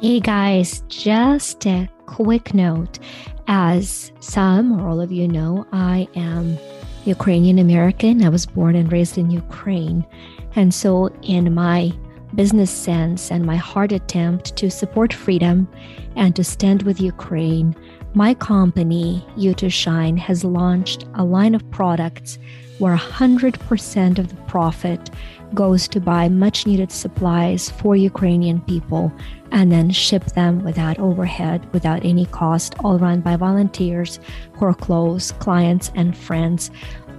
[0.00, 3.00] Hey guys, just a quick note.
[3.48, 6.56] As some or all of you know, I am
[7.04, 8.24] Ukrainian American.
[8.24, 10.06] I was born and raised in Ukraine.
[10.54, 11.90] And so, in my
[12.36, 15.66] business sense and my heart attempt to support freedom
[16.14, 17.74] and to stand with Ukraine,
[18.14, 22.38] my company, U2 Shine, has launched a line of products
[22.78, 25.10] where 100% of the profit
[25.54, 29.12] goes to buy much needed supplies for Ukrainian people
[29.50, 34.20] and then ship them without overhead, without any cost, all run by volunteers
[34.52, 36.70] who are close clients and friends,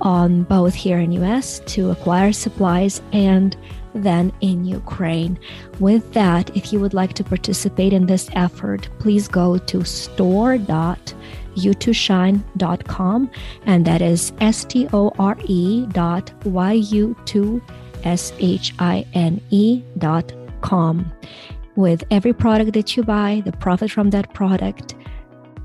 [0.01, 3.57] um, both here in US to acquire supplies and
[3.95, 5.39] then in Ukraine.
[5.79, 9.83] With that, if you would like to participate in this effort, please go to
[11.55, 13.29] store.u2shine.com
[13.65, 17.61] and that is S T O R E dot Y U 2
[18.03, 20.31] S H I N E dot
[20.61, 21.11] com.
[21.75, 24.95] With every product that you buy, the profit from that product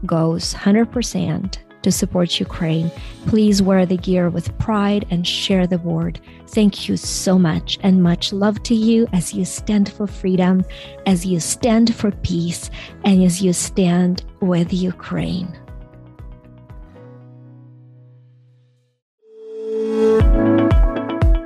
[0.06, 2.90] goes 100% to support Ukraine.
[3.26, 6.20] Please wear the gear with pride and share the word.
[6.48, 10.64] Thank you so much and much love to you as you stand for freedom,
[11.06, 12.70] as you stand for peace,
[13.04, 15.52] and as you stand with Ukraine.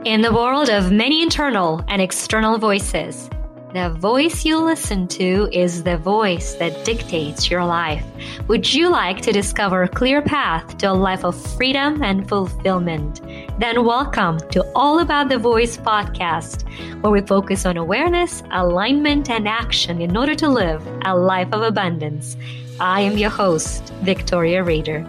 [0.08, 3.28] In the world of many internal and external voices,
[3.74, 8.02] the voice you listen to is the voice that dictates your life.
[8.46, 13.20] Would you like to discover a clear path to a life of freedom and fulfillment?
[13.60, 16.62] Then welcome to All About the Voice podcast,
[17.02, 21.60] where we focus on awareness, alignment, and action in order to live a life of
[21.60, 22.34] abundance.
[22.80, 25.06] I am your host, Victoria Rader.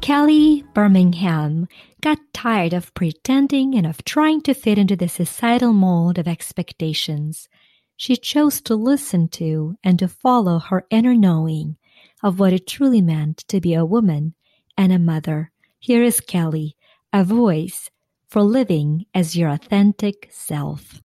[0.00, 1.68] Kelly Birmingham
[2.06, 7.48] got tired of pretending and of trying to fit into the societal mold of expectations.
[7.96, 11.76] She chose to listen to and to follow her inner knowing
[12.22, 14.36] of what it truly meant to be a woman
[14.78, 15.50] and a mother.
[15.80, 16.76] Here is Kelly,
[17.12, 17.90] a voice
[18.28, 21.02] for living as your authentic self.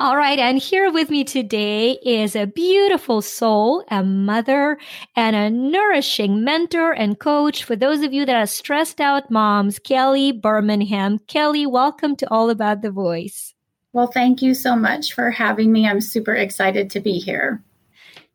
[0.00, 0.38] All right.
[0.38, 4.78] And here with me today is a beautiful soul, a mother,
[5.16, 9.80] and a nourishing mentor and coach for those of you that are stressed out moms,
[9.80, 11.18] Kelly Birmingham.
[11.26, 13.54] Kelly, welcome to All About the Voice.
[13.92, 15.88] Well, thank you so much for having me.
[15.88, 17.64] I'm super excited to be here.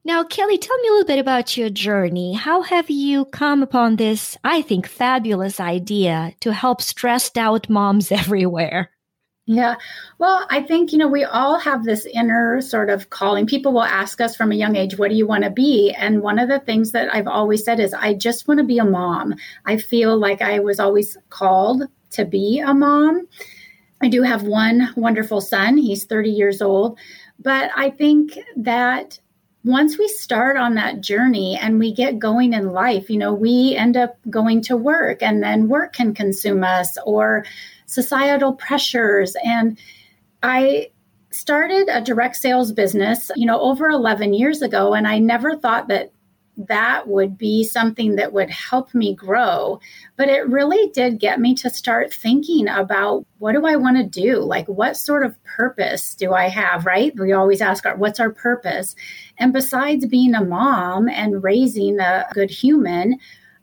[0.04, 2.34] Now, Kelly, tell me a little bit about your journey.
[2.34, 8.12] How have you come upon this, I think, fabulous idea to help stressed out moms
[8.12, 8.93] everywhere?
[9.46, 9.76] Yeah.
[10.20, 13.46] Well, I think, you know, we all have this inner sort of calling.
[13.46, 15.92] People will ask us from a young age, what do you want to be?
[15.98, 18.78] And one of the things that I've always said is, I just want to be
[18.78, 19.36] a mom.
[19.66, 23.28] I feel like I was always called to be a mom.
[24.02, 25.78] I do have one wonderful son.
[25.78, 26.98] He's 30 years old.
[27.38, 29.20] But I think that
[29.64, 33.76] once we start on that journey and we get going in life, you know, we
[33.76, 37.46] end up going to work and then work can consume us or
[37.86, 39.36] societal pressures.
[39.44, 39.78] And
[40.42, 40.90] I
[41.32, 44.94] started a direct sales business, you know, over 11 years ago.
[44.94, 46.12] And I never thought that
[46.56, 49.80] that would be something that would help me grow.
[50.18, 54.04] But it really did get me to start thinking about what do I want to
[54.04, 54.40] do?
[54.40, 57.18] Like, what sort of purpose do I have, right?
[57.18, 58.96] We always ask, what's our purpose?
[59.40, 63.20] And besides being a mom and raising a good human,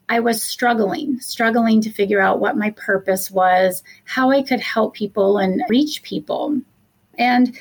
[0.08, 4.94] I was struggling, struggling to figure out what my purpose was, how I could help
[4.94, 6.60] people and reach people.
[7.16, 7.56] And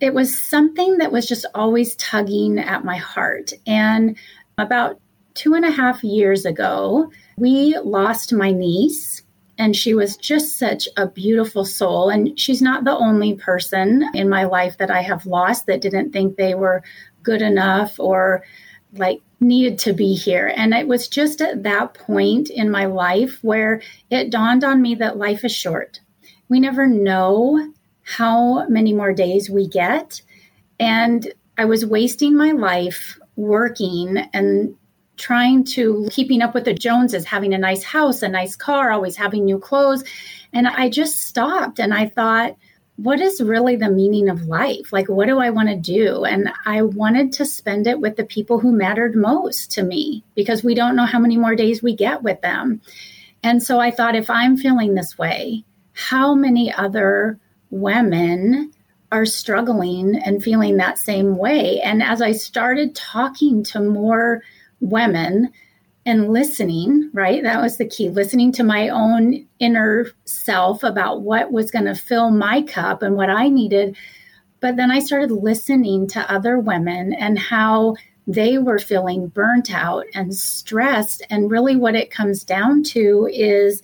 [0.00, 3.52] it was something that was just always tugging at my heart.
[3.66, 4.16] And
[4.58, 5.00] about
[5.34, 9.22] two and a half years ago, we lost my niece.
[9.56, 12.10] And she was just such a beautiful soul.
[12.10, 16.12] And she's not the only person in my life that I have lost that didn't
[16.12, 16.82] think they were
[17.22, 18.44] good enough or
[18.92, 20.52] like needed to be here.
[20.56, 24.94] And it was just at that point in my life where it dawned on me
[24.96, 26.00] that life is short.
[26.48, 30.22] We never know how many more days we get.
[30.80, 34.74] And I was wasting my life working and
[35.16, 39.16] trying to keeping up with the Joneses, having a nice house, a nice car, always
[39.16, 40.04] having new clothes.
[40.52, 42.56] And I just stopped and I thought,
[42.98, 44.92] what is really the meaning of life?
[44.92, 46.24] Like, what do I want to do?
[46.24, 50.64] And I wanted to spend it with the people who mattered most to me because
[50.64, 52.80] we don't know how many more days we get with them.
[53.44, 57.38] And so I thought, if I'm feeling this way, how many other
[57.70, 58.72] women
[59.12, 61.80] are struggling and feeling that same way?
[61.80, 64.42] And as I started talking to more
[64.80, 65.52] women,
[66.08, 67.42] and listening, right?
[67.42, 71.94] That was the key listening to my own inner self about what was going to
[71.94, 73.94] fill my cup and what I needed.
[74.60, 77.96] But then I started listening to other women and how
[78.26, 81.22] they were feeling burnt out and stressed.
[81.28, 83.82] And really, what it comes down to is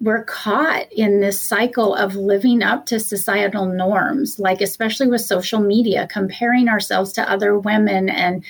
[0.00, 5.58] we're caught in this cycle of living up to societal norms, like especially with social
[5.58, 8.44] media, comparing ourselves to other women and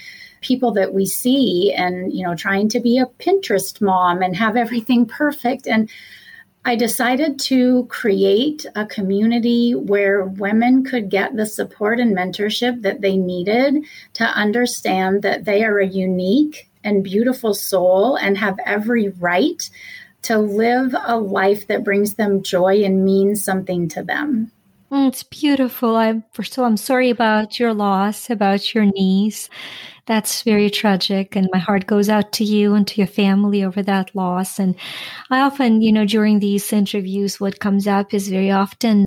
[0.44, 4.56] people that we see and you know trying to be a pinterest mom and have
[4.56, 5.90] everything perfect and
[6.66, 13.02] I decided to create a community where women could get the support and mentorship that
[13.02, 19.10] they needed to understand that they are a unique and beautiful soul and have every
[19.10, 19.68] right
[20.22, 24.50] to live a life that brings them joy and means something to them.
[24.90, 25.96] It's beautiful.
[25.96, 29.50] I'm first of all, I'm sorry about your loss, about your niece.
[30.06, 33.82] That's very tragic, and my heart goes out to you and to your family over
[33.82, 34.58] that loss.
[34.58, 34.74] And
[35.30, 39.06] I often, you know, during these interviews, what comes up is very often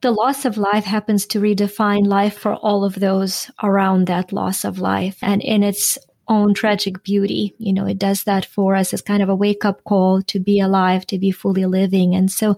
[0.00, 4.64] the loss of life happens to redefine life for all of those around that loss
[4.64, 5.18] of life.
[5.22, 7.54] And in its own tragic beauty.
[7.58, 10.38] You know, it does that for us as kind of a wake up call to
[10.38, 12.14] be alive, to be fully living.
[12.14, 12.56] And so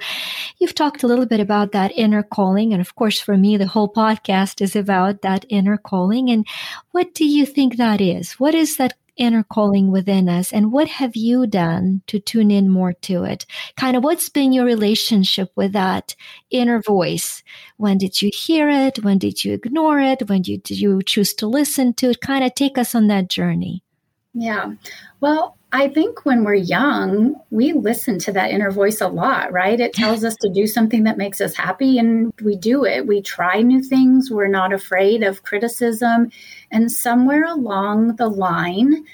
[0.59, 2.73] you've talked a little bit about that inner calling.
[2.73, 6.31] And of course, for me, the whole podcast is about that inner calling.
[6.31, 6.47] And
[6.93, 8.33] what do you think that is?
[8.33, 12.69] What is that inner calling within us and what have you done to tune in
[12.69, 13.45] more to it?
[13.77, 16.17] Kind of what's been your relationship with that
[16.51, 17.45] inner voice?
[17.77, 19.05] When did you hear it?
[19.05, 20.29] When did you ignore it?
[20.29, 22.23] When did you choose to listen to it?
[22.23, 23.85] Kind of take us on that journey.
[24.33, 24.73] Yeah.
[25.21, 29.79] Well I think when we're young, we listen to that inner voice a lot, right?
[29.79, 33.07] It tells us to do something that makes us happy and we do it.
[33.07, 34.33] We try new things.
[34.33, 36.33] We're not afraid of criticism.
[36.73, 39.05] And somewhere along the line,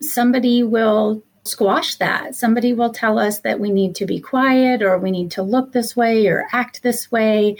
[0.00, 2.34] somebody will squash that.
[2.34, 5.72] Somebody will tell us that we need to be quiet or we need to look
[5.72, 7.58] this way or act this way.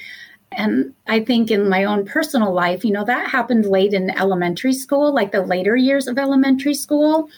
[0.51, 4.73] And I think in my own personal life, you know, that happened late in elementary
[4.73, 7.29] school, like the later years of elementary school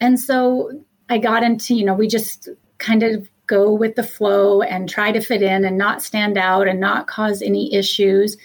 [0.00, 0.70] and so
[1.08, 2.48] I got into, you know, we just
[2.78, 6.68] kind of go with the flow and try to fit in and not stand out
[6.68, 8.36] and not cause any issues.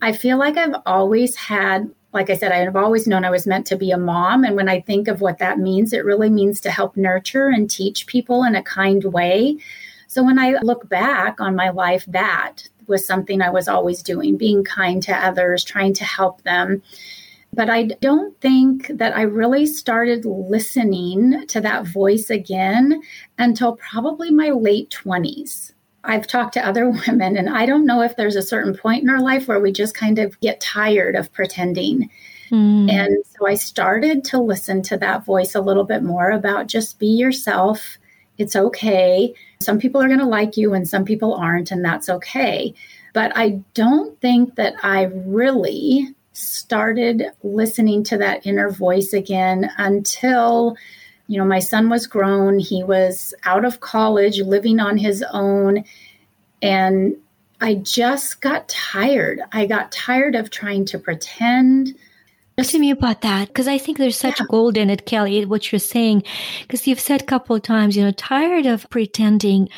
[0.00, 3.66] I feel like I've always had, like I said, I've always known I was meant
[3.68, 4.44] to be a mom.
[4.44, 7.68] And when I think of what that means, it really means to help nurture and
[7.68, 9.58] teach people in a kind way.
[10.06, 14.36] So when I look back on my life, that was something I was always doing,
[14.36, 16.82] being kind to others, trying to help them.
[17.54, 23.02] But I don't think that I really started listening to that voice again
[23.38, 25.72] until probably my late 20s.
[26.04, 29.10] I've talked to other women, and I don't know if there's a certain point in
[29.10, 32.10] our life where we just kind of get tired of pretending.
[32.50, 32.90] Mm.
[32.90, 36.98] And so I started to listen to that voice a little bit more about just
[36.98, 37.98] be yourself.
[38.38, 39.34] It's okay.
[39.60, 42.74] Some people are going to like you and some people aren't, and that's okay.
[43.12, 50.76] But I don't think that I really started listening to that inner voice again until
[51.26, 52.58] you know my son was grown.
[52.58, 55.84] He was out of college living on his own.
[56.60, 57.16] And
[57.60, 59.40] i just got tired.
[59.52, 61.94] I got tired of trying to pretend
[62.58, 64.46] Talk to me about that because I think there's such yeah.
[64.48, 66.22] gold in it, Kelly, what you're saying.
[66.60, 69.70] Because you've said a couple of times, you know, tired of pretending.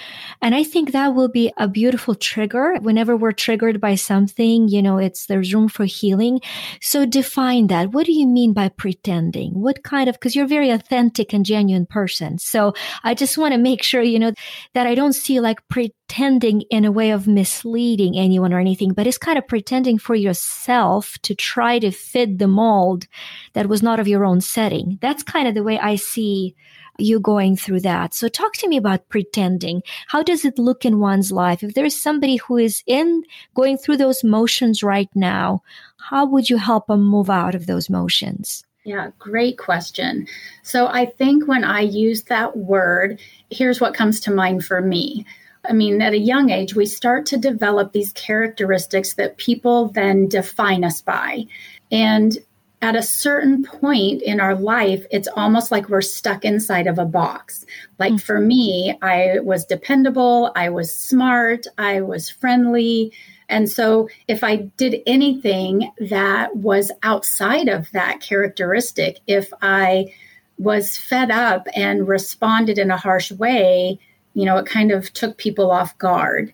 [0.43, 2.75] And I think that will be a beautiful trigger.
[2.81, 6.41] Whenever we're triggered by something, you know, it's there's room for healing.
[6.81, 7.93] So define that.
[7.93, 9.53] What do you mean by pretending?
[9.61, 12.39] What kind of, because you're a very authentic and genuine person.
[12.39, 14.33] So I just want to make sure, you know,
[14.75, 18.93] that I don't see like pretending pretending in a way of misleading anyone or anything,
[18.93, 23.07] but it's kind of pretending for yourself to try to fit the mold
[23.55, 24.99] that was not of your own setting.
[25.01, 26.55] That's kind of the way I see
[26.99, 28.15] you going through that.
[28.15, 29.83] So talk to me about pretending.
[30.07, 31.63] How does it look in one's life?
[31.63, 35.63] If there's somebody who is in going through those motions right now,
[35.99, 38.65] how would you help them move out of those motions?
[38.85, 40.29] Yeah, great question.
[40.63, 43.19] So I think when I use that word,
[43.51, 45.27] here's what comes to mind for me.
[45.69, 50.29] I mean, at a young age, we start to develop these characteristics that people then
[50.29, 51.47] define us by.
[51.91, 52.37] And
[52.83, 57.07] at a certain point in our life, it's almost like we're stuck inside of a
[57.07, 57.65] box.
[57.99, 58.19] Like mm-hmm.
[58.19, 63.11] for me, I was dependable, I was smart, I was friendly.
[63.49, 70.13] And so if I did anything that was outside of that characteristic, if I
[70.59, 73.99] was fed up and responded in a harsh way,
[74.35, 76.53] you know, it kind of took people off guard.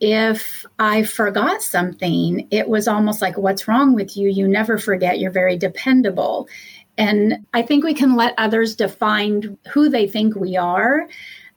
[0.00, 4.28] If I forgot something, it was almost like, What's wrong with you?
[4.28, 5.18] You never forget.
[5.18, 6.48] You're very dependable.
[6.96, 11.08] And I think we can let others define who they think we are.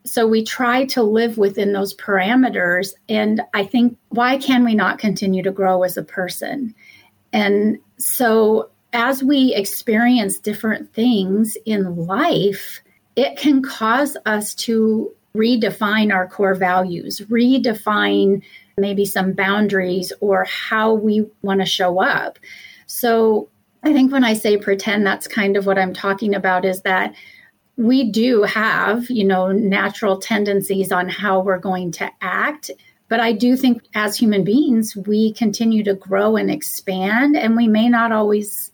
[0.03, 2.93] So we try to live within those parameters.
[3.09, 6.73] And I think, why can we not continue to grow as a person?
[7.33, 12.81] And so as we experience different things in life,
[13.15, 18.41] it can cause us to redefine our core values, redefine
[18.77, 22.37] maybe some boundaries or how we want to show up.
[22.85, 23.49] So
[23.83, 27.15] I think when I say pretend, that's kind of what I'm talking about is that
[27.77, 32.71] we do have, you know, natural tendencies on how we're going to act.
[33.07, 37.67] But I do think as human beings, we continue to grow and expand, and we
[37.67, 38.71] may not always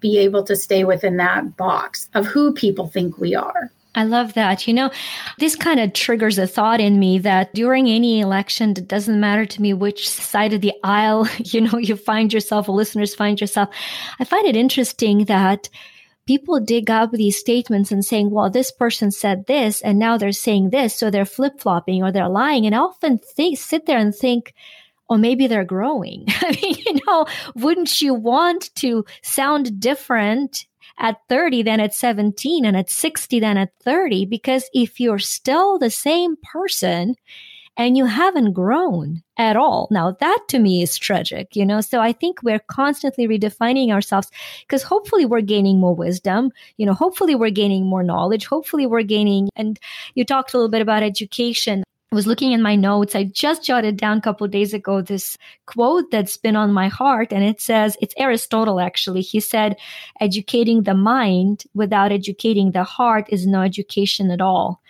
[0.00, 3.70] be able to stay within that box of who people think we are.
[3.94, 4.68] I love that.
[4.68, 4.90] You know,
[5.38, 9.44] this kind of triggers a thought in me that during any election, it doesn't matter
[9.46, 13.68] to me which side of the aisle, you know, you find yourself, listeners find yourself.
[14.20, 15.68] I find it interesting that
[16.26, 20.30] people dig up these statements and saying, well, this person said this and now they're
[20.30, 20.94] saying this.
[20.94, 22.66] So they're flip flopping or they're lying.
[22.66, 24.54] And I often think, sit there and think,
[25.08, 26.26] or maybe they're growing.
[26.28, 30.66] I mean, you know, wouldn't you want to sound different
[31.00, 34.26] at 30 than at 17 and at 60 than at 30?
[34.26, 37.16] Because if you're still the same person,
[37.76, 39.88] and you haven't grown at all.
[39.90, 41.80] Now that to me is tragic, you know?
[41.80, 44.30] So I think we're constantly redefining ourselves
[44.60, 49.02] because hopefully we're gaining more wisdom, you know, hopefully we're gaining more knowledge, hopefully we're
[49.02, 49.78] gaining, and
[50.14, 51.82] you talked a little bit about education.
[52.12, 53.14] I was looking in my notes.
[53.14, 57.32] I just jotted down a couple days ago this quote that's been on my heart,
[57.32, 59.20] and it says it's Aristotle actually.
[59.20, 59.76] He said,
[60.20, 64.80] "Educating the mind without educating the heart is no education at all."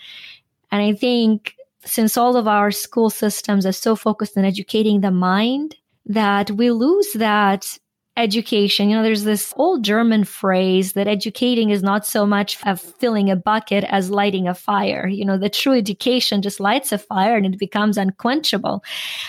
[0.72, 5.10] And I think since all of our school systems are so focused on educating the
[5.10, 7.78] mind, that we lose that
[8.22, 8.90] education.
[8.90, 13.30] You know, there's this old German phrase that educating is not so much of filling
[13.30, 15.06] a bucket as lighting a fire.
[15.06, 18.84] You know, the true education just lights a fire and it becomes unquenchable.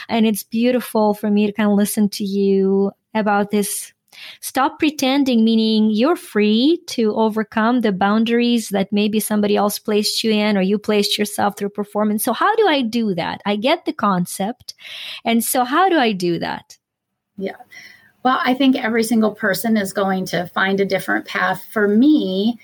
[0.09, 3.93] And it's beautiful for me to kind of listen to you about this
[4.41, 10.31] Stop pretending, meaning you're free to overcome the boundaries that maybe somebody else placed you
[10.31, 12.23] in or you placed yourself through performance.
[12.23, 13.41] So, how do I do that?
[13.45, 14.73] I get the concept.
[15.23, 16.77] And so, how do I do that?
[17.37, 17.55] Yeah.
[18.23, 21.65] Well, I think every single person is going to find a different path.
[21.71, 22.59] For me,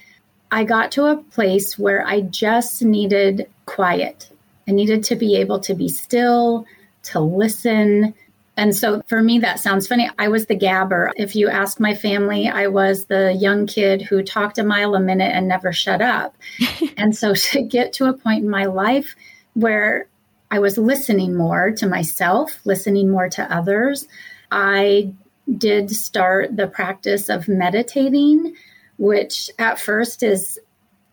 [0.52, 4.30] I got to a place where I just needed quiet.
[4.68, 6.66] I needed to be able to be still,
[7.04, 8.14] to listen.
[8.56, 10.10] And so for me, that sounds funny.
[10.20, 11.12] I was the gabber.
[11.16, 15.00] If you ask my family, I was the young kid who talked a mile a
[15.00, 16.36] minute and never shut up.
[16.98, 19.16] and so to get to a point in my life
[19.54, 20.08] where
[20.52, 24.08] I was listening more to myself, listening more to others,
[24.52, 25.14] I
[25.58, 28.56] did start the practice of meditating,
[28.98, 30.60] which at first is,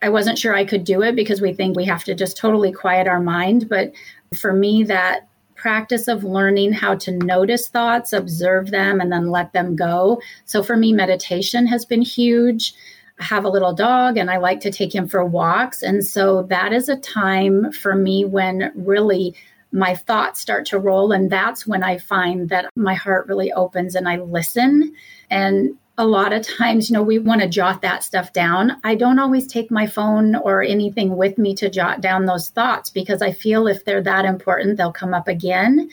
[0.01, 2.71] I wasn't sure I could do it because we think we have to just totally
[2.71, 3.69] quiet our mind.
[3.69, 3.93] But
[4.39, 9.53] for me, that practice of learning how to notice thoughts, observe them, and then let
[9.53, 10.21] them go.
[10.43, 12.73] So for me, meditation has been huge.
[13.19, 15.81] I have a little dog and I like to take him for walks.
[15.81, 19.33] And so that is a time for me when really
[19.75, 21.11] my thoughts start to roll.
[21.11, 24.95] And that's when I find that my heart really opens and I listen.
[25.29, 28.77] And a lot of times, you know, we want to jot that stuff down.
[28.85, 32.89] I don't always take my phone or anything with me to jot down those thoughts
[32.89, 35.89] because I feel if they're that important, they'll come up again.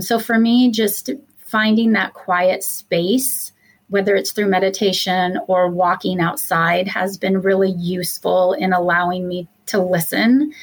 [0.00, 3.52] So for me, just finding that quiet space,
[3.88, 9.82] whether it's through meditation or walking outside, has been really useful in allowing me to
[9.82, 10.54] listen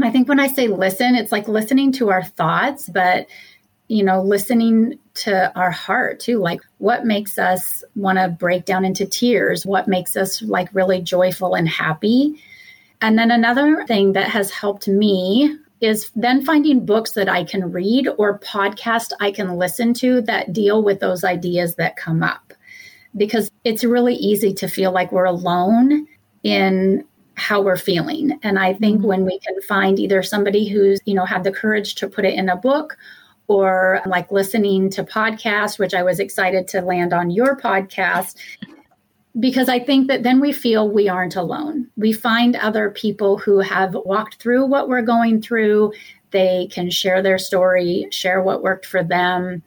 [0.00, 3.26] I think when I say listen, it's like listening to our thoughts, but
[3.88, 6.38] you know, listening to our heart too.
[6.38, 9.66] Like, what makes us want to break down into tears?
[9.66, 12.42] What makes us like really joyful and happy?
[13.02, 17.72] And then another thing that has helped me is then finding books that I can
[17.72, 22.54] read or podcast I can listen to that deal with those ideas that come up.
[23.14, 26.06] Because it's really easy to feel like we're alone
[26.42, 28.38] in how we're feeling.
[28.42, 29.06] And I think mm-hmm.
[29.06, 32.34] when we can find either somebody who's, you know, had the courage to put it
[32.34, 32.96] in a book
[33.48, 38.36] or like listening to podcasts, which I was excited to land on your podcast,
[39.40, 41.88] because I think that then we feel we aren't alone.
[41.96, 45.92] We find other people who have walked through what we're going through.
[46.30, 49.62] They can share their story, share what worked for them.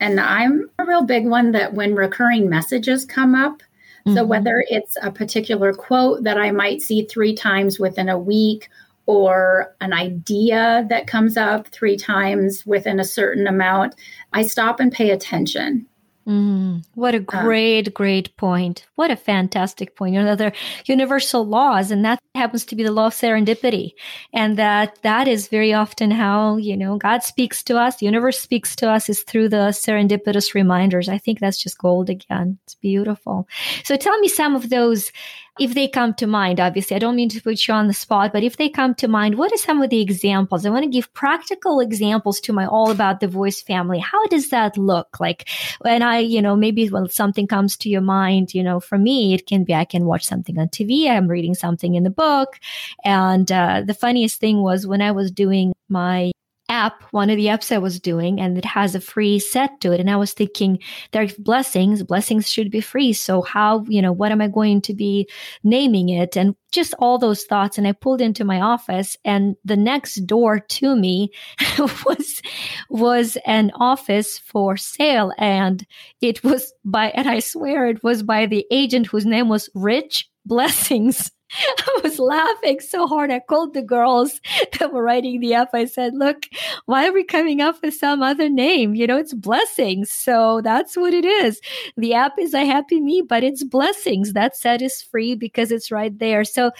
[0.00, 3.62] And I'm a real big one that when recurring messages come up,
[4.06, 4.16] Mm-hmm.
[4.16, 8.68] So, whether it's a particular quote that I might see three times within a week,
[9.06, 13.94] or an idea that comes up three times within a certain amount,
[14.32, 15.86] I stop and pay attention.
[16.26, 18.86] Mm, what a great, um, great point.
[18.94, 20.16] What a fantastic point.
[20.16, 20.52] Another
[20.86, 23.92] universal laws, and that happens to be the law of serendipity.
[24.32, 28.38] And that that is very often how, you know, God speaks to us, the universe
[28.38, 31.08] speaks to us is through the serendipitous reminders.
[31.08, 32.58] I think that's just gold again.
[32.64, 33.48] It's beautiful.
[33.82, 35.10] So tell me some of those
[35.58, 38.32] if they come to mind, obviously, I don't mean to put you on the spot,
[38.32, 40.64] but if they come to mind, what are some of the examples?
[40.64, 43.98] I want to give practical examples to my All About the Voice family.
[43.98, 45.20] How does that look?
[45.20, 45.48] Like
[45.80, 49.34] when I, you know, maybe when something comes to your mind, you know, for me,
[49.34, 52.58] it can be I can watch something on TV, I'm reading something in the book.
[53.04, 56.32] And uh, the funniest thing was when I was doing my
[56.72, 59.92] app, one of the apps I was doing, and it has a free set to
[59.92, 60.00] it.
[60.00, 60.78] And I was thinking,
[61.10, 63.12] there are blessings, blessings should be free.
[63.12, 65.28] So how, you know, what am I going to be
[65.62, 66.36] naming it?
[66.36, 67.76] And just all those thoughts.
[67.76, 71.30] And I pulled into my office and the next door to me
[71.78, 72.42] was,
[72.88, 75.32] was an office for sale.
[75.36, 75.86] And
[76.22, 80.30] it was by, and I swear it was by the agent whose name was Rich
[80.46, 81.30] Blessings.
[81.78, 83.30] I was laughing so hard.
[83.30, 84.40] I called the girls
[84.78, 85.70] that were writing the app.
[85.74, 86.46] I said, look,
[86.86, 88.94] why are we coming up with some other name?
[88.94, 90.10] You know, it's blessings.
[90.10, 91.60] So that's what it is.
[91.96, 94.32] The app is a happy me, but it's blessings.
[94.32, 96.44] That set is free because it's right there.
[96.44, 96.70] So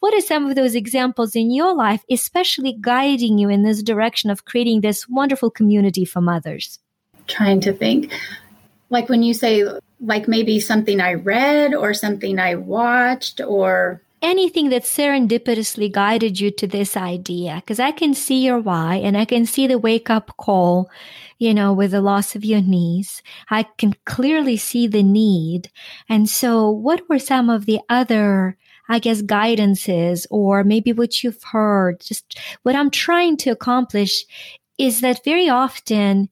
[0.00, 4.30] what are some of those examples in your life, especially guiding you in this direction
[4.30, 6.78] of creating this wonderful community for mothers?
[7.26, 8.12] Trying to think.
[8.88, 9.64] Like when you say,
[10.00, 16.50] like maybe something I read or something I watched or anything that serendipitously guided you
[16.50, 20.08] to this idea because i can see your why and i can see the wake
[20.08, 20.88] up call
[21.38, 25.70] you know with the loss of your niece i can clearly see the need
[26.08, 28.56] and so what were some of the other
[28.88, 32.00] I guess guidances or maybe what you've heard.
[32.00, 34.26] Just what I'm trying to accomplish
[34.76, 36.28] is that very often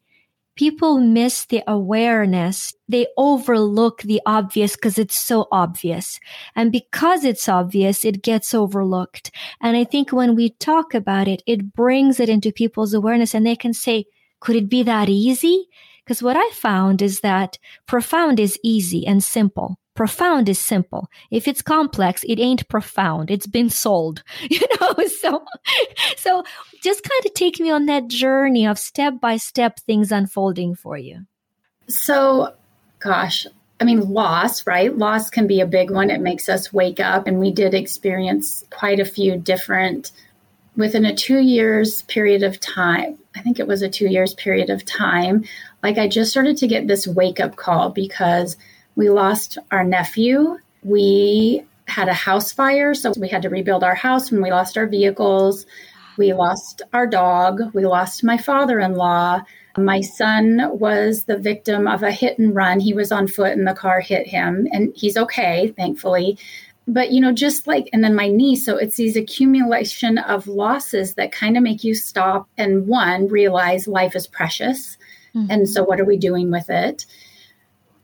[0.60, 2.74] people miss the awareness.
[2.86, 6.20] They overlook the obvious because it's so obvious.
[6.54, 9.30] And because it's obvious, it gets overlooked.
[9.62, 13.46] And I think when we talk about it, it brings it into people's awareness and
[13.46, 14.04] they can say,
[14.40, 15.66] could it be that easy?
[16.04, 21.08] Because what I found is that profound is easy and simple profound is simple.
[21.30, 23.30] If it's complex, it ain't profound.
[23.30, 24.94] It's been sold, you know?
[25.06, 25.44] So,
[26.16, 26.44] so
[26.82, 30.96] just kind of take me on that journey of step by step things unfolding for
[30.96, 31.26] you.
[31.88, 32.54] So,
[33.00, 33.46] gosh,
[33.80, 34.96] I mean, loss, right?
[34.96, 36.10] Loss can be a big one.
[36.10, 37.26] It makes us wake up.
[37.26, 40.12] And we did experience quite a few different,
[40.76, 43.18] within a two years period of time.
[43.36, 45.44] I think it was a two years period of time.
[45.82, 48.56] Like I just started to get this wake up call because
[48.96, 50.58] we lost our nephew.
[50.82, 54.78] We had a house fire, so we had to rebuild our house when we lost
[54.78, 55.66] our vehicles.
[56.16, 57.74] We lost our dog.
[57.74, 59.42] We lost my father in law.
[59.76, 62.80] My son was the victim of a hit and run.
[62.80, 66.38] He was on foot and the car hit him, and he's okay, thankfully.
[66.86, 68.64] But, you know, just like, and then my niece.
[68.64, 73.86] So it's these accumulation of losses that kind of make you stop and one, realize
[73.86, 74.96] life is precious.
[75.34, 75.50] Mm-hmm.
[75.50, 77.06] And so, what are we doing with it?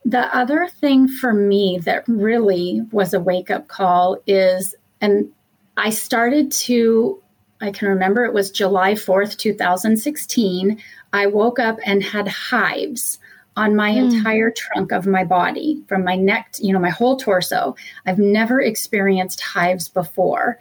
[0.07, 5.29] The other thing for me that really was a wake up call is, and
[5.77, 7.21] I started to,
[7.61, 10.81] I can remember it was July 4th, 2016.
[11.13, 13.19] I woke up and had hives
[13.57, 13.97] on my mm.
[13.97, 17.75] entire trunk of my body from my neck, you know, my whole torso.
[18.07, 20.61] I've never experienced hives before.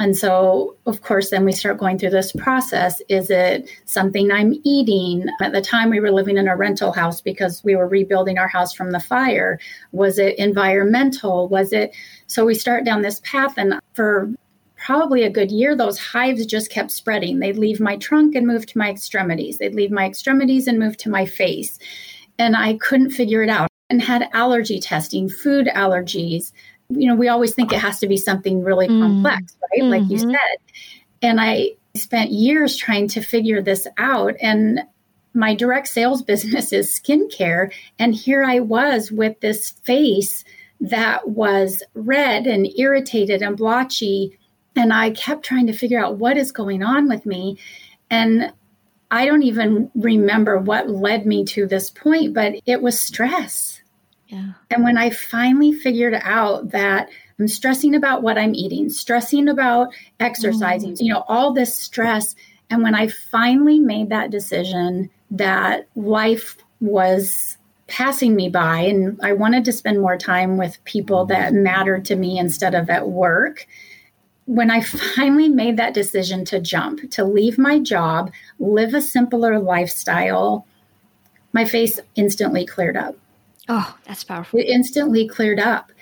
[0.00, 3.02] And so, of course, then we start going through this process.
[3.10, 5.26] Is it something I'm eating?
[5.42, 8.48] At the time, we were living in a rental house because we were rebuilding our
[8.48, 9.60] house from the fire.
[9.92, 11.48] Was it environmental?
[11.48, 11.94] Was it?
[12.28, 14.32] So we start down this path, and for
[14.76, 17.38] probably a good year, those hives just kept spreading.
[17.38, 19.58] They'd leave my trunk and move to my extremities.
[19.58, 21.78] They'd leave my extremities and move to my face.
[22.38, 26.52] And I couldn't figure it out and had allergy testing, food allergies,
[26.90, 29.00] you know, we always think it has to be something really mm.
[29.00, 29.82] complex, right?
[29.82, 29.90] Mm-hmm.
[29.90, 30.30] Like you mm-hmm.
[30.30, 30.74] said.
[31.22, 34.34] And I spent years trying to figure this out.
[34.40, 34.80] And
[35.34, 37.72] my direct sales business is skincare.
[37.98, 40.44] And here I was with this face
[40.80, 44.38] that was red and irritated and blotchy.
[44.76, 47.58] And I kept trying to figure out what is going on with me.
[48.08, 48.52] And
[49.10, 53.79] I don't even remember what led me to this point, but it was stress
[54.30, 54.52] yeah.
[54.70, 59.92] And when I finally figured out that I'm stressing about what I'm eating, stressing about
[60.20, 61.00] exercising, mm.
[61.00, 62.36] you know, all this stress.
[62.70, 67.56] And when I finally made that decision that life was
[67.88, 72.14] passing me by and I wanted to spend more time with people that mattered to
[72.14, 73.66] me instead of at work,
[74.44, 74.80] when I
[75.16, 80.66] finally made that decision to jump, to leave my job, live a simpler lifestyle,
[81.52, 83.16] my face instantly cleared up
[83.72, 84.58] Oh, that's powerful.
[84.58, 85.92] It instantly cleared up.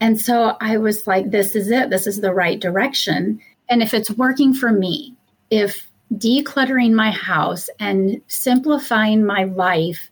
[0.00, 1.88] And so I was like, this is it.
[1.88, 3.40] This is the right direction.
[3.70, 5.16] And if it's working for me,
[5.50, 10.10] if decluttering my house and simplifying my life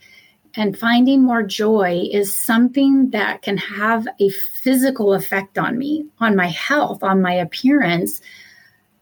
[0.55, 6.35] and finding more joy is something that can have a physical effect on me, on
[6.35, 8.23] my health, on my appearance,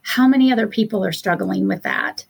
[0.01, 2.25] how many other people are struggling with that?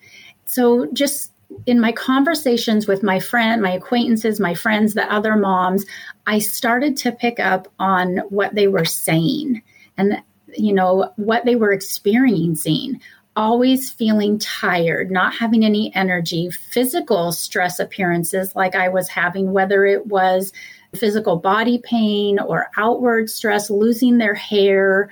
[0.46, 1.32] So just
[1.66, 5.86] in my conversations with my friend, my acquaintances, my friends, the other moms,
[6.28, 9.62] I started to pick up on what they were saying
[9.98, 10.22] and
[10.56, 13.00] you know what they were experiencing
[13.36, 19.86] always feeling tired, not having any energy, physical stress appearances like I was having, whether
[19.86, 20.54] it was
[20.96, 25.10] physical body pain or outward stress, losing their hair.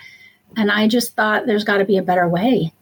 [0.55, 2.73] And I just thought there's got to be a better way.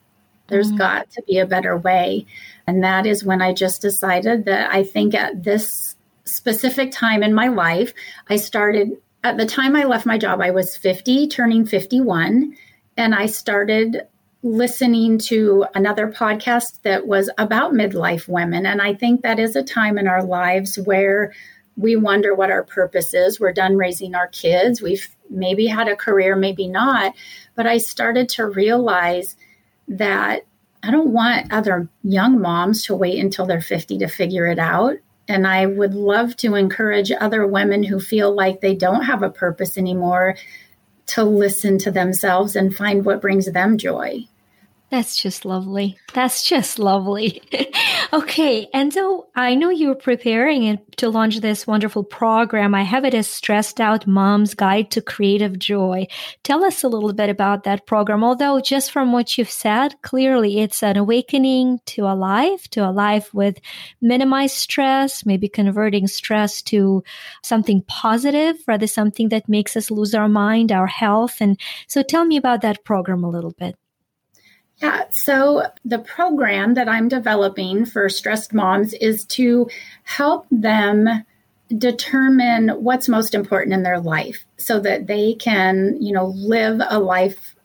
[0.50, 0.78] There's mm.
[0.78, 2.26] got to be a better way.
[2.68, 7.34] And that is when I just decided that I think at this specific time in
[7.34, 7.94] my life,
[8.30, 12.56] I started at the time I left my job, I was 50, turning 51.
[12.96, 14.08] And I started
[14.42, 18.66] listening to another podcast that was about midlife women.
[18.66, 21.34] And I think that is a time in our lives where
[21.76, 23.40] we wonder what our purpose is.
[23.40, 24.82] We're done raising our kids.
[24.82, 27.14] We've maybe had a career, maybe not.
[27.56, 29.36] But I started to realize
[29.90, 30.46] that
[30.84, 34.96] I don't want other young moms to wait until they're 50 to figure it out.
[35.28, 39.30] And I would love to encourage other women who feel like they don't have a
[39.30, 40.38] purpose anymore
[41.08, 44.26] to listen to themselves and find what brings them joy.
[44.90, 46.00] That's just lovely.
[46.14, 47.44] That's just lovely.
[48.14, 48.68] okay.
[48.74, 52.74] And so I know you're preparing to launch this wonderful program.
[52.74, 56.08] I have it as Stressed Out Mom's Guide to Creative Joy.
[56.44, 58.24] Tell us a little bit about that program.
[58.24, 62.90] Although, just from what you've said, clearly it's an awakening to a life, to a
[62.90, 63.60] life with
[64.02, 67.04] minimized stress, maybe converting stress to
[67.44, 71.42] something positive rather something that makes us lose our mind, our health.
[71.42, 73.76] And so tell me about that program a little bit.
[74.82, 79.70] Yeah, so the program that I'm developing for stressed moms is to
[80.04, 81.26] help them
[81.78, 87.00] determine what's most important in their life so that they can, you know, live a
[87.00, 87.56] life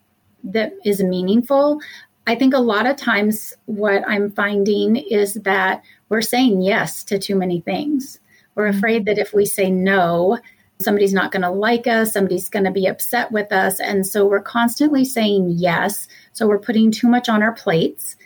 [0.42, 1.81] that is meaningful.
[2.27, 7.18] I think a lot of times what I'm finding is that we're saying yes to
[7.18, 8.18] too many things.
[8.55, 8.79] We're mm-hmm.
[8.79, 10.38] afraid that if we say no,
[10.81, 13.81] somebody's not going to like us, somebody's going to be upset with us.
[13.81, 16.09] And so we're constantly saying yes.
[16.35, 18.16] So we're putting too much on our plates.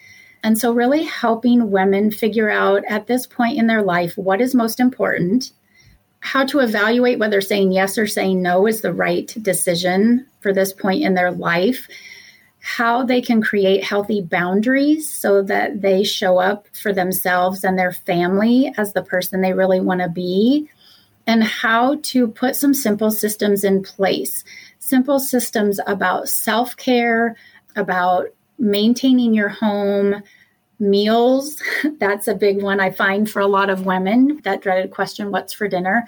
[0.42, 4.55] And so, really helping women figure out at this point in their life what is
[4.55, 5.53] most important,
[6.21, 10.73] how to evaluate whether saying yes or saying no is the right decision for this
[10.73, 11.88] point in their life,
[12.61, 17.92] how they can create healthy boundaries so that they show up for themselves and their
[17.92, 20.68] family as the person they really want to be
[21.27, 24.44] and how to put some simple systems in place.
[24.79, 27.37] Simple systems about self care,
[27.76, 28.26] about
[28.59, 30.22] maintaining your home,
[30.78, 31.62] meals.
[31.98, 35.52] That's a big one I find for a lot of women that dreaded question, What's
[35.52, 36.07] for dinner?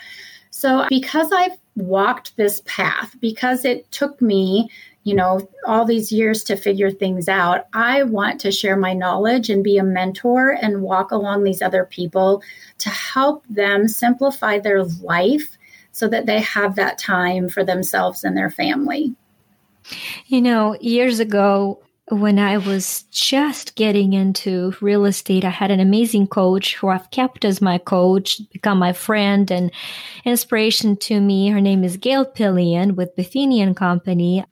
[0.50, 4.68] So, because I've walked this path, because it took me
[5.02, 7.66] you know, all these years to figure things out.
[7.72, 11.84] I want to share my knowledge and be a mentor and walk along these other
[11.86, 12.42] people
[12.78, 15.56] to help them simplify their life
[15.92, 19.14] so that they have that time for themselves and their family.
[20.26, 25.78] You know, years ago, when I was just getting into real estate, I had an
[25.78, 29.70] amazing coach who I've kept as my coach, become my friend and
[30.24, 31.48] inspiration to me.
[31.48, 34.44] Her name is Gail Pillion with Buffini Company.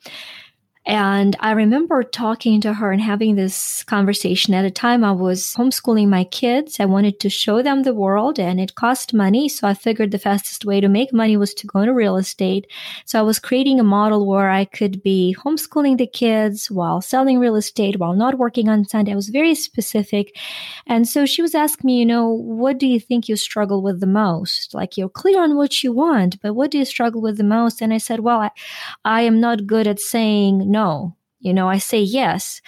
[0.89, 4.55] And I remember talking to her and having this conversation.
[4.55, 6.79] At the time, I was homeschooling my kids.
[6.79, 9.49] I wanted to show them the world and it cost money.
[9.49, 12.65] So I figured the fastest way to make money was to go into real estate.
[13.05, 17.37] So I was creating a model where I could be homeschooling the kids while selling
[17.37, 19.11] real estate, while not working on Sunday.
[19.11, 20.35] I was very specific.
[20.87, 23.99] And so she was asking me, you know, what do you think you struggle with
[23.99, 24.73] the most?
[24.73, 27.79] Like you're clear on what you want, but what do you struggle with the most?
[27.79, 28.49] And I said, well, I,
[29.05, 31.15] I am not good at saying no no.
[31.39, 32.61] You know, I say yes.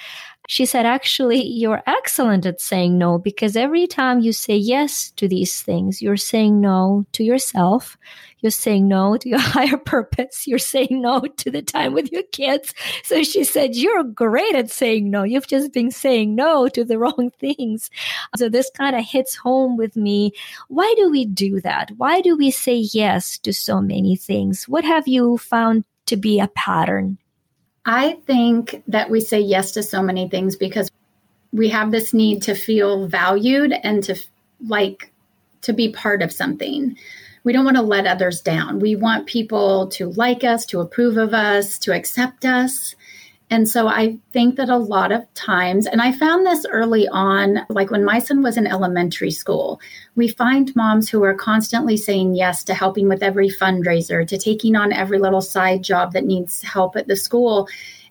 [0.47, 5.27] She said, actually, you're excellent at saying no because every time you say yes to
[5.27, 7.97] these things, you're saying no to yourself.
[8.39, 10.47] You're saying no to your higher purpose.
[10.47, 12.73] You're saying no to the time with your kids.
[13.03, 15.23] So she said, You're great at saying no.
[15.23, 17.89] You've just been saying no to the wrong things.
[18.35, 20.33] So this kind of hits home with me.
[20.67, 21.91] Why do we do that?
[21.97, 24.67] Why do we say yes to so many things?
[24.67, 27.17] What have you found to be a pattern?
[27.85, 30.91] I think that we say yes to so many things because
[31.51, 34.15] we have this need to feel valued and to
[34.67, 35.11] like
[35.61, 36.97] to be part of something.
[37.43, 38.79] we don't want to let others down.
[38.79, 42.95] We want people to like us, to approve of us, to accept us.
[43.51, 47.59] And so I think that a lot of times, and I found this early on,
[47.67, 49.81] like when my son was in elementary school,
[50.15, 54.77] we find moms who are constantly saying yes to helping with every fundraiser, to taking
[54.77, 57.67] on every little side job that needs help at the school.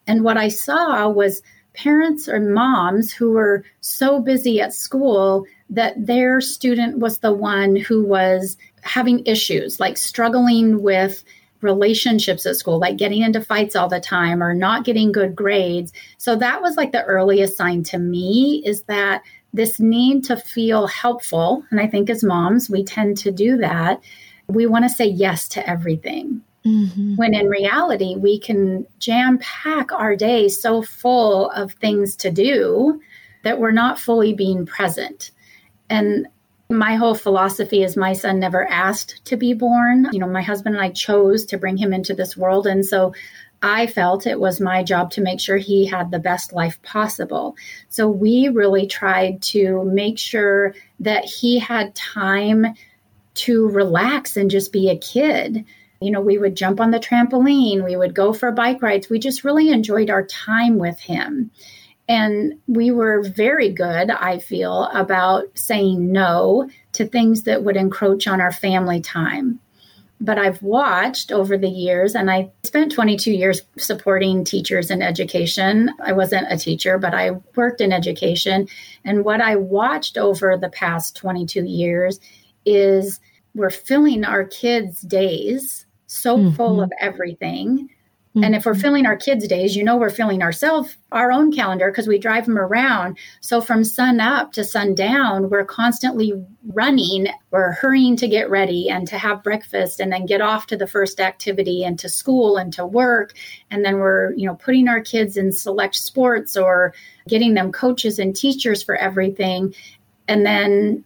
[0.07, 5.95] And what I saw was parents or moms who were so busy at school that
[6.05, 11.25] their student was the one who was having issues, like struggling with
[11.63, 15.93] relationships at school, like getting into fights all the time or not getting good grades.
[16.19, 20.87] So that was like the earliest sign to me is that this need to feel
[20.87, 21.65] helpful.
[21.71, 24.01] And I think as moms, we tend to do that.
[24.47, 26.43] We want to say yes to everything.
[26.65, 27.17] Mm-hmm.
[27.17, 33.01] When in reality, we can jam pack our day so full of things to do
[33.43, 35.31] that we're not fully being present.
[35.89, 36.29] And
[36.71, 40.09] my whole philosophy is my son never asked to be born.
[40.13, 42.67] You know, my husband and I chose to bring him into this world.
[42.67, 43.13] And so
[43.61, 47.57] I felt it was my job to make sure he had the best life possible.
[47.89, 52.67] So we really tried to make sure that he had time
[53.35, 55.65] to relax and just be a kid.
[56.01, 59.11] You know, we would jump on the trampoline, we would go for bike rides.
[59.11, 61.51] We just really enjoyed our time with him.
[62.11, 68.27] And we were very good, I feel, about saying no to things that would encroach
[68.27, 69.61] on our family time.
[70.21, 75.91] But I've watched over the years, and I spent 22 years supporting teachers in education.
[76.03, 78.67] I wasn't a teacher, but I worked in education.
[79.05, 82.19] And what I watched over the past 22 years
[82.67, 83.21] is
[83.55, 86.57] we're filling our kids' days so mm-hmm.
[86.57, 87.89] full of everything
[88.31, 88.45] Mm-hmm.
[88.45, 88.81] And if we're mm-hmm.
[88.81, 92.47] filling our kids' days, you know, we're filling ourselves, our own calendar, because we drive
[92.47, 93.19] them around.
[93.41, 96.33] So from sun up to sundown, we're constantly
[96.69, 97.27] running.
[97.51, 100.87] We're hurrying to get ready and to have breakfast and then get off to the
[100.87, 103.35] first activity and to school and to work.
[103.69, 106.95] And then we're, you know, putting our kids in select sports or
[107.27, 109.75] getting them coaches and teachers for everything.
[110.29, 111.05] And then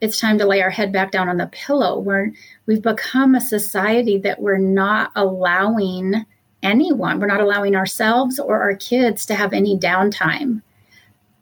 [0.00, 1.98] it's time to lay our head back down on the pillow.
[1.98, 2.32] We're,
[2.64, 6.24] we've become a society that we're not allowing
[6.62, 7.20] anyone.
[7.20, 10.62] We're not allowing ourselves or our kids to have any downtime.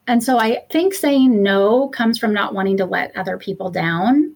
[0.06, 4.34] And so I think saying no comes from not wanting to let other people down.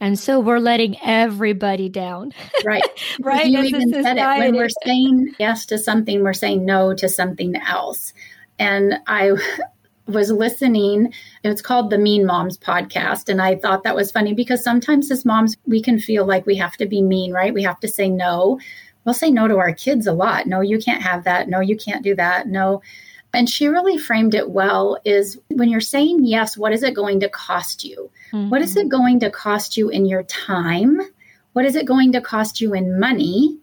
[0.00, 2.32] And so we're letting everybody down.
[2.64, 2.84] Right.
[3.20, 3.46] right.
[3.46, 4.38] You even said it.
[4.38, 8.12] When we're saying yes to something, we're saying no to something else.
[8.60, 9.32] And I
[10.06, 11.12] was listening.
[11.42, 13.28] It's called the Mean Moms podcast.
[13.28, 16.56] And I thought that was funny because sometimes as moms, we can feel like we
[16.56, 17.52] have to be mean, right?
[17.52, 18.60] We have to say no
[19.08, 20.46] we'll say no to our kids a lot.
[20.46, 21.48] No, you can't have that.
[21.48, 22.46] No, you can't do that.
[22.46, 22.82] No.
[23.32, 27.18] And she really framed it well is when you're saying yes, what is it going
[27.20, 28.10] to cost you?
[28.34, 28.50] Mm-hmm.
[28.50, 31.00] What is it going to cost you in your time?
[31.54, 33.56] What is it going to cost you in money?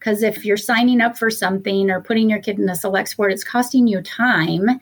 [0.00, 3.30] Because if you're signing up for something or putting your kid in a select sport,
[3.30, 4.80] it's costing you time.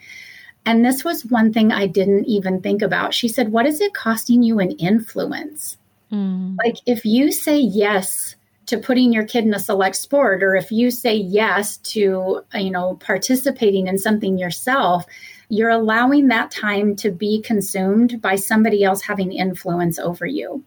[0.65, 3.13] And this was one thing I didn't even think about.
[3.13, 5.77] She said, What is it costing you in influence?
[6.11, 6.57] Mm.
[6.65, 8.37] Like if you say yes
[8.69, 12.71] to putting your kid in a select sport or if you say yes to you
[12.71, 15.05] know participating in something yourself
[15.49, 20.63] you're allowing that time to be consumed by somebody else having influence over you.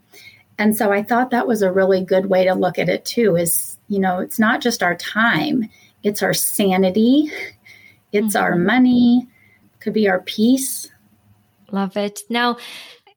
[0.57, 3.35] And so i thought that was a really good way to look at it too
[3.35, 5.69] is you know it's not just our time
[6.03, 7.31] it's our sanity
[8.11, 8.43] it's mm-hmm.
[8.43, 9.27] our money
[9.81, 10.89] could be our peace.
[11.71, 12.21] Love it.
[12.29, 12.57] Now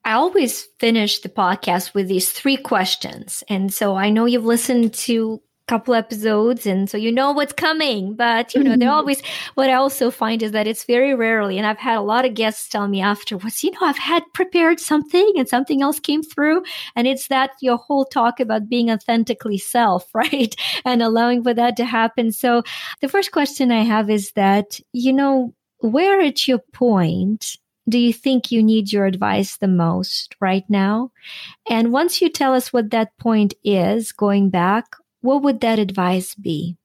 [0.05, 3.43] I always finish the podcast with these three questions.
[3.49, 7.55] And so I know you've listened to a couple episodes and so you know what's
[7.55, 9.23] coming, but you know, they're always,
[9.55, 12.35] what I also find is that it's very rarely, and I've had a lot of
[12.35, 16.65] guests tell me afterwards, you know, I've had prepared something and something else came through.
[16.95, 20.55] And it's that your whole talk about being authentically self, right?
[20.85, 22.31] And allowing for that to happen.
[22.31, 22.63] So
[23.01, 27.57] the first question I have is that, you know, where at your point
[27.89, 31.11] do you think you need your advice the most right now?
[31.69, 36.35] And once you tell us what that point is, going back, what would that advice
[36.35, 36.77] be?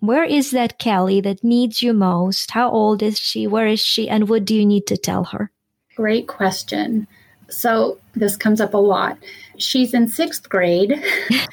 [0.00, 2.50] Where is that Kelly that needs you most?
[2.50, 3.46] How old is she?
[3.46, 4.08] Where is she?
[4.08, 5.50] And what do you need to tell her?
[5.96, 7.06] Great question.
[7.48, 9.18] So, this comes up a lot.
[9.58, 11.02] She's in sixth grade,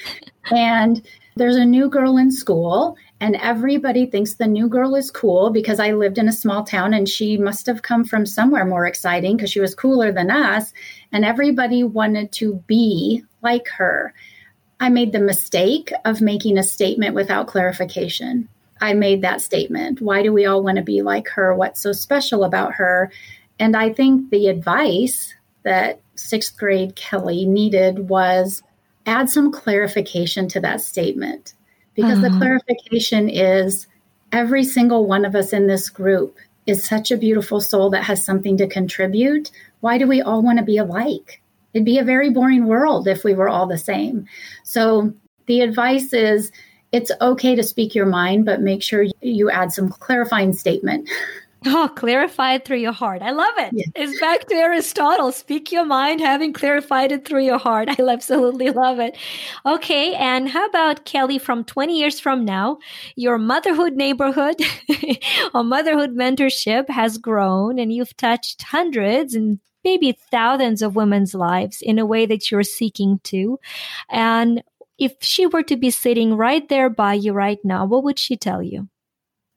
[0.52, 5.51] and there's a new girl in school, and everybody thinks the new girl is cool
[5.51, 8.88] because I lived in a small town and she must have come from somewhere more
[8.88, 10.73] exciting because she was cooler than us.
[11.12, 14.15] And everybody wanted to be like her.
[14.79, 18.49] I made the mistake of making a statement without clarification.
[18.81, 20.01] I made that statement.
[20.01, 21.53] Why do we all want to be like her?
[21.53, 23.12] What's so special about her?
[23.60, 28.63] And I think the advice that sixth grade Kelly needed was
[29.05, 31.53] add some clarification to that statement
[31.95, 32.30] because uh-huh.
[32.30, 33.88] the clarification is
[34.32, 38.23] every single one of us in this group is such a beautiful soul that has
[38.23, 39.51] something to contribute.
[39.82, 41.41] Why do we all want to be alike?
[41.73, 44.25] It'd be a very boring world if we were all the same.
[44.63, 45.13] So
[45.47, 46.51] the advice is
[46.91, 51.10] it's okay to speak your mind, but make sure you add some clarifying statement.
[51.74, 53.21] Oh, clarify it through your heart.
[53.21, 53.69] I love it.
[53.74, 53.86] Yeah.
[53.95, 55.32] It's back to Aristotle.
[55.32, 57.88] Speak your mind, having clarified it through your heart.
[58.00, 59.15] I absolutely love it.
[59.65, 60.15] Okay.
[60.15, 62.80] And how about Kelly from 20 years from now?
[63.15, 64.56] Your motherhood neighborhood
[65.54, 71.78] or motherhood mentorship has grown and you've touched hundreds and maybe thousands of women's lives
[71.82, 73.60] in a way that you're seeking to.
[74.10, 74.63] And
[74.97, 78.36] if she were to be sitting right there by you right now, what would she
[78.36, 78.88] tell you?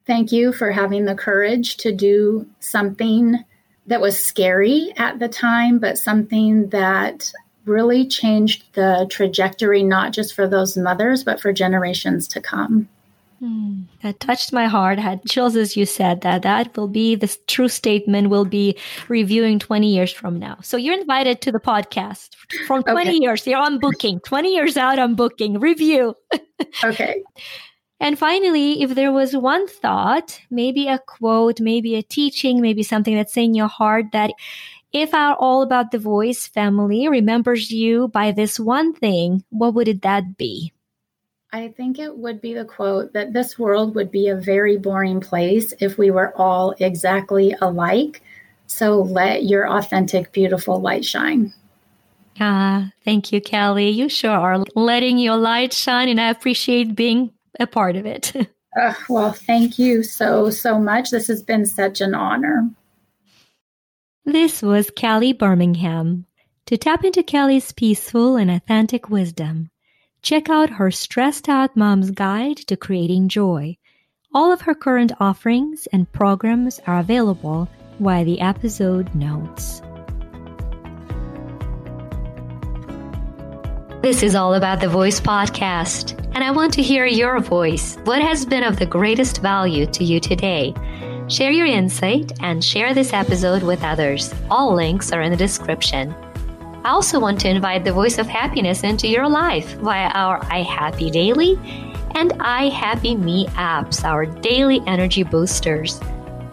[0.07, 3.43] Thank you for having the courage to do something
[3.87, 7.33] that was scary at the time, but something that
[7.65, 12.89] really changed the trajectory, not just for those mothers, but for generations to come.
[13.43, 14.99] Mm, that touched my heart.
[14.99, 16.43] Had chills as you said that.
[16.43, 18.31] That will be the true statement.
[18.31, 18.77] We'll be
[19.09, 20.59] reviewing 20 years from now.
[20.63, 22.35] So you're invited to the podcast
[22.67, 23.19] from 20 okay.
[23.19, 23.47] years.
[23.47, 24.21] You're on booking.
[24.21, 25.59] 20 years out on booking.
[25.61, 26.15] Review.
[26.85, 27.23] okay.
[28.05, 33.15] And finally, if there was one thought, maybe a quote, maybe a teaching, maybe something
[33.15, 34.31] that's in your heart that
[34.93, 39.89] if our All About the Voice family remembers you by this one thing, what would
[39.89, 40.75] it that be?
[41.51, 45.23] I think it would be the quote that this world would be a very boring
[45.23, 48.23] place if we were all exactly alike.
[48.67, 51.55] So let your authentic, beautiful light shine.
[52.39, 53.89] Ah, thank you, Kelly.
[53.89, 58.33] You sure are letting your light shine, and I appreciate being a part of it.
[58.81, 61.11] uh, well, thank you so, so much.
[61.11, 62.71] This has been such an honor.
[64.25, 66.27] This was Kelly Birmingham.
[66.67, 69.71] To tap into Kelly's peaceful and authentic wisdom,
[70.23, 73.77] check out her Stressed Out Mom's Guide to Creating Joy.
[74.33, 77.69] All of her current offerings and programs are available
[78.01, 79.83] via the episode notes.
[84.05, 87.97] This is all about the Voice Podcast, and I want to hear your voice.
[88.05, 90.75] What has been of the greatest value to you today?
[91.29, 94.35] Share your insight and share this episode with others.
[94.51, 96.15] All links are in the description.
[96.85, 101.11] I also want to invite the voice of happiness into your life via our iHappy
[101.11, 101.55] Daily
[102.15, 105.99] and iHappy Me apps, our daily energy boosters.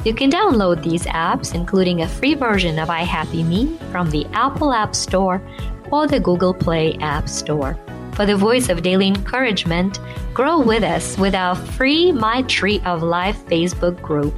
[0.06, 4.72] You can download these apps, including a free version of iHappy Me, from the Apple
[4.72, 5.42] App Store
[5.92, 7.78] or the Google Play App Store.
[8.14, 10.00] For the voice of daily encouragement,
[10.34, 14.34] grow with us with our free My Tree of Life Facebook group.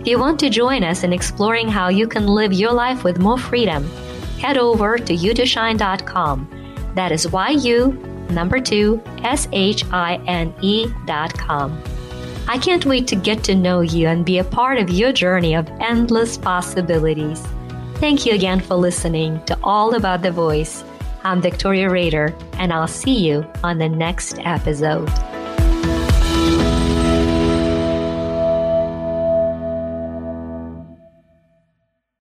[0.00, 3.20] If you want to join us in exploring how you can live your life with
[3.20, 3.88] more freedom,
[4.40, 6.92] head over to you2shine.com.
[6.94, 7.92] That is Y-U,
[8.30, 11.82] number two, S-H-I-N-E dot com.
[12.48, 15.54] I can't wait to get to know you and be a part of your journey
[15.54, 17.46] of endless possibilities.
[18.02, 20.82] Thank you again for listening to All About the Voice.
[21.22, 25.08] I'm Victoria Rader, and I'll see you on the next episode.